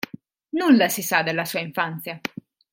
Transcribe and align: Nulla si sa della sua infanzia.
Nulla 0.49 0.89
si 0.89 1.03
sa 1.03 1.21
della 1.21 1.45
sua 1.45 1.59
infanzia. 1.59 2.19